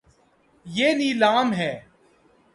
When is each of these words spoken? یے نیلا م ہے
یے 0.65 0.87
نیلا 0.97 1.31
م 1.45 1.49
ہے 1.59 1.71